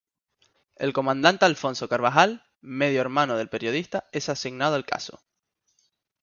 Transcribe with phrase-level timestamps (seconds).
[0.77, 5.21] El comandante Alfonso Carbajal, medio hermano del periodista es asignado al caso.